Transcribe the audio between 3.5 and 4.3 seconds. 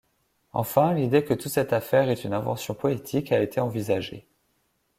envisagée.